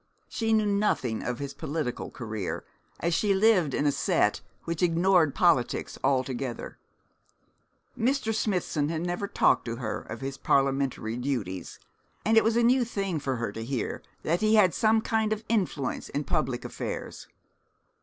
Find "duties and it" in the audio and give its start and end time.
11.17-12.43